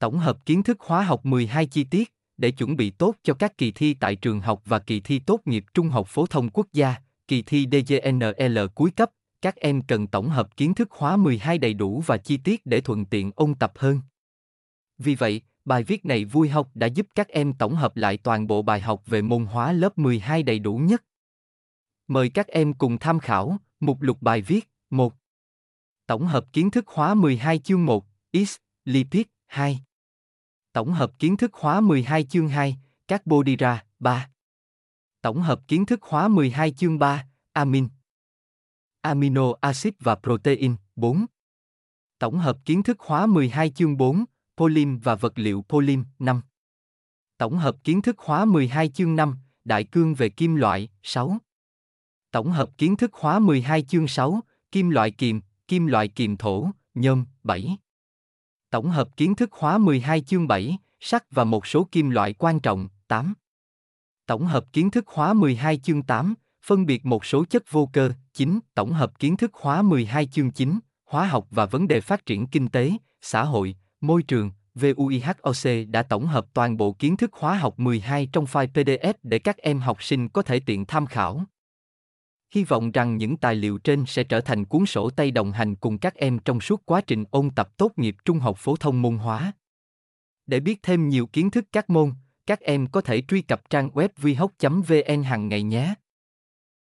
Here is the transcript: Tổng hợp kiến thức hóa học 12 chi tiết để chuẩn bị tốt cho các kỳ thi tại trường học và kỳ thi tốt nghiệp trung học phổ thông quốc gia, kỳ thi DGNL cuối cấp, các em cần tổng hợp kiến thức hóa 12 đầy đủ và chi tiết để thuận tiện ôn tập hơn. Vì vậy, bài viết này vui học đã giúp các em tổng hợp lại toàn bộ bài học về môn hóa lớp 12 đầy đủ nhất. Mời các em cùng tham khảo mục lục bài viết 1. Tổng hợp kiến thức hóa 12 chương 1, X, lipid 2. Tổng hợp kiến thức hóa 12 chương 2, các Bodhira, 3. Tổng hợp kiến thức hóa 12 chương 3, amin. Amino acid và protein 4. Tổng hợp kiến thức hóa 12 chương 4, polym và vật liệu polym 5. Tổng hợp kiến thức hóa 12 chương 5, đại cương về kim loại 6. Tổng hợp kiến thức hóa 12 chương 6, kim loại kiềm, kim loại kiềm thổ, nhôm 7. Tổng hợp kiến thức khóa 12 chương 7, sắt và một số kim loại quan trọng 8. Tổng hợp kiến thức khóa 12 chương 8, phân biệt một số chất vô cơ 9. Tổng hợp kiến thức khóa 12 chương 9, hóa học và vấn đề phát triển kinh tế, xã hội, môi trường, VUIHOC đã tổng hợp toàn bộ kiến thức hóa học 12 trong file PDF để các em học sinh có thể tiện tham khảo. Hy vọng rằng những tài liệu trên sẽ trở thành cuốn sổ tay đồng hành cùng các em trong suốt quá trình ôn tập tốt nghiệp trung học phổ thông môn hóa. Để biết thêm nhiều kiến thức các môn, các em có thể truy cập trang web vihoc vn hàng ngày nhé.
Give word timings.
Tổng 0.00 0.18
hợp 0.18 0.46
kiến 0.46 0.62
thức 0.62 0.80
hóa 0.80 1.02
học 1.02 1.26
12 1.26 1.66
chi 1.66 1.84
tiết 1.84 2.12
để 2.36 2.50
chuẩn 2.50 2.76
bị 2.76 2.90
tốt 2.90 3.14
cho 3.22 3.34
các 3.34 3.58
kỳ 3.58 3.72
thi 3.72 3.94
tại 3.94 4.16
trường 4.16 4.40
học 4.40 4.62
và 4.64 4.78
kỳ 4.78 5.00
thi 5.00 5.18
tốt 5.18 5.40
nghiệp 5.44 5.64
trung 5.74 5.88
học 5.88 6.06
phổ 6.08 6.26
thông 6.26 6.48
quốc 6.48 6.66
gia, 6.72 6.94
kỳ 7.28 7.42
thi 7.42 7.66
DGNL 7.72 8.58
cuối 8.74 8.90
cấp, 8.90 9.10
các 9.42 9.56
em 9.56 9.82
cần 9.82 10.06
tổng 10.06 10.28
hợp 10.28 10.56
kiến 10.56 10.74
thức 10.74 10.90
hóa 10.92 11.16
12 11.16 11.58
đầy 11.58 11.74
đủ 11.74 12.02
và 12.06 12.16
chi 12.16 12.36
tiết 12.36 12.66
để 12.66 12.80
thuận 12.80 13.04
tiện 13.04 13.30
ôn 13.36 13.54
tập 13.54 13.72
hơn. 13.76 14.00
Vì 14.98 15.14
vậy, 15.14 15.42
bài 15.64 15.82
viết 15.82 16.04
này 16.04 16.24
vui 16.24 16.48
học 16.48 16.70
đã 16.74 16.86
giúp 16.86 17.06
các 17.14 17.28
em 17.28 17.52
tổng 17.52 17.74
hợp 17.74 17.96
lại 17.96 18.16
toàn 18.16 18.46
bộ 18.46 18.62
bài 18.62 18.80
học 18.80 19.02
về 19.06 19.22
môn 19.22 19.44
hóa 19.44 19.72
lớp 19.72 19.98
12 19.98 20.42
đầy 20.42 20.58
đủ 20.58 20.76
nhất. 20.76 21.04
Mời 22.08 22.28
các 22.28 22.46
em 22.46 22.72
cùng 22.72 22.98
tham 22.98 23.18
khảo 23.18 23.58
mục 23.80 24.02
lục 24.02 24.18
bài 24.20 24.42
viết 24.42 24.68
1. 24.90 25.14
Tổng 26.06 26.26
hợp 26.26 26.46
kiến 26.52 26.70
thức 26.70 26.88
hóa 26.88 27.14
12 27.14 27.58
chương 27.58 27.86
1, 27.86 28.06
X, 28.32 28.56
lipid 28.84 29.26
2. 29.46 29.80
Tổng 30.72 30.92
hợp 30.92 31.18
kiến 31.18 31.36
thức 31.36 31.54
hóa 31.54 31.80
12 31.80 32.24
chương 32.24 32.48
2, 32.48 32.76
các 33.08 33.26
Bodhira, 33.26 33.84
3. 33.98 34.30
Tổng 35.22 35.42
hợp 35.42 35.60
kiến 35.68 35.86
thức 35.86 36.02
hóa 36.02 36.28
12 36.28 36.70
chương 36.70 36.98
3, 36.98 37.26
amin. 37.52 37.88
Amino 39.00 39.52
acid 39.60 39.92
và 40.00 40.14
protein 40.14 40.76
4. 40.96 41.26
Tổng 42.18 42.38
hợp 42.38 42.58
kiến 42.64 42.82
thức 42.82 43.00
hóa 43.00 43.26
12 43.26 43.70
chương 43.70 43.96
4, 43.96 44.24
polym 44.56 44.98
và 44.98 45.14
vật 45.14 45.32
liệu 45.38 45.64
polym 45.68 46.04
5. 46.18 46.40
Tổng 47.38 47.58
hợp 47.58 47.76
kiến 47.84 48.02
thức 48.02 48.18
hóa 48.18 48.44
12 48.44 48.88
chương 48.88 49.16
5, 49.16 49.38
đại 49.64 49.84
cương 49.84 50.14
về 50.14 50.28
kim 50.28 50.54
loại 50.54 50.88
6. 51.02 51.38
Tổng 52.30 52.50
hợp 52.50 52.70
kiến 52.78 52.96
thức 52.96 53.14
hóa 53.14 53.38
12 53.38 53.82
chương 53.82 54.08
6, 54.08 54.40
kim 54.72 54.90
loại 54.90 55.10
kiềm, 55.10 55.40
kim 55.68 55.86
loại 55.86 56.08
kiềm 56.08 56.36
thổ, 56.36 56.70
nhôm 56.94 57.24
7. 57.42 57.76
Tổng 58.70 58.90
hợp 58.90 59.16
kiến 59.16 59.34
thức 59.34 59.50
khóa 59.52 59.78
12 59.78 60.20
chương 60.20 60.48
7, 60.48 60.78
sắt 61.00 61.30
và 61.30 61.44
một 61.44 61.66
số 61.66 61.88
kim 61.92 62.10
loại 62.10 62.32
quan 62.32 62.60
trọng 62.60 62.88
8. 63.08 63.34
Tổng 64.26 64.46
hợp 64.46 64.64
kiến 64.72 64.90
thức 64.90 65.04
khóa 65.06 65.32
12 65.32 65.76
chương 65.76 66.02
8, 66.02 66.34
phân 66.66 66.86
biệt 66.86 67.06
một 67.06 67.24
số 67.24 67.44
chất 67.44 67.62
vô 67.70 67.88
cơ 67.92 68.12
9. 68.32 68.60
Tổng 68.74 68.92
hợp 68.92 69.18
kiến 69.18 69.36
thức 69.36 69.50
khóa 69.52 69.82
12 69.82 70.26
chương 70.26 70.50
9, 70.50 70.78
hóa 71.04 71.26
học 71.26 71.46
và 71.50 71.66
vấn 71.66 71.88
đề 71.88 72.00
phát 72.00 72.26
triển 72.26 72.46
kinh 72.46 72.68
tế, 72.68 72.92
xã 73.22 73.44
hội, 73.44 73.76
môi 74.00 74.22
trường, 74.22 74.50
VUIHOC 74.74 75.86
đã 75.88 76.02
tổng 76.02 76.26
hợp 76.26 76.46
toàn 76.54 76.76
bộ 76.76 76.92
kiến 76.92 77.16
thức 77.16 77.30
hóa 77.32 77.54
học 77.54 77.78
12 77.78 78.28
trong 78.32 78.44
file 78.44 78.66
PDF 78.74 79.14
để 79.22 79.38
các 79.38 79.56
em 79.56 79.78
học 79.78 80.02
sinh 80.02 80.28
có 80.28 80.42
thể 80.42 80.60
tiện 80.60 80.86
tham 80.86 81.06
khảo. 81.06 81.44
Hy 82.54 82.64
vọng 82.64 82.90
rằng 82.90 83.16
những 83.16 83.36
tài 83.36 83.54
liệu 83.54 83.78
trên 83.78 84.04
sẽ 84.06 84.24
trở 84.24 84.40
thành 84.40 84.64
cuốn 84.64 84.86
sổ 84.86 85.10
tay 85.10 85.30
đồng 85.30 85.52
hành 85.52 85.74
cùng 85.74 85.98
các 85.98 86.14
em 86.14 86.38
trong 86.38 86.60
suốt 86.60 86.82
quá 86.86 87.00
trình 87.00 87.24
ôn 87.30 87.50
tập 87.50 87.76
tốt 87.76 87.92
nghiệp 87.96 88.16
trung 88.24 88.38
học 88.38 88.56
phổ 88.58 88.76
thông 88.76 89.02
môn 89.02 89.16
hóa. 89.16 89.52
Để 90.46 90.60
biết 90.60 90.82
thêm 90.82 91.08
nhiều 91.08 91.26
kiến 91.26 91.50
thức 91.50 91.64
các 91.72 91.90
môn, 91.90 92.12
các 92.46 92.60
em 92.60 92.86
có 92.86 93.00
thể 93.00 93.22
truy 93.28 93.42
cập 93.42 93.70
trang 93.70 93.88
web 93.88 94.08
vihoc 94.16 94.52
vn 94.88 95.22
hàng 95.22 95.48
ngày 95.48 95.62
nhé. 95.62 95.94